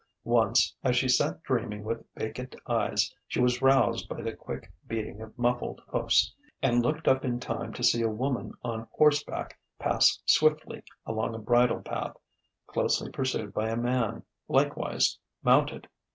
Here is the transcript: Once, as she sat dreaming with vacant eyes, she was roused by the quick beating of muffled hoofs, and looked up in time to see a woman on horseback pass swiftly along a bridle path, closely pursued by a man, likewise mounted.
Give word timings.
Once, 0.23 0.75
as 0.83 0.95
she 0.95 1.07
sat 1.07 1.43
dreaming 1.43 1.83
with 1.83 2.03
vacant 2.15 2.55
eyes, 2.67 3.13
she 3.27 3.39
was 3.39 3.61
roused 3.61 4.09
by 4.09 4.19
the 4.19 4.33
quick 4.33 4.73
beating 4.87 5.21
of 5.21 5.37
muffled 5.37 5.79
hoofs, 5.89 6.33
and 6.59 6.81
looked 6.81 7.07
up 7.07 7.23
in 7.23 7.39
time 7.39 7.71
to 7.71 7.83
see 7.83 8.01
a 8.01 8.09
woman 8.09 8.51
on 8.63 8.87
horseback 8.93 9.59
pass 9.77 10.19
swiftly 10.25 10.83
along 11.05 11.35
a 11.35 11.37
bridle 11.37 11.81
path, 11.83 12.17
closely 12.65 13.11
pursued 13.11 13.53
by 13.53 13.69
a 13.69 13.77
man, 13.77 14.23
likewise 14.47 15.19
mounted. 15.43 15.87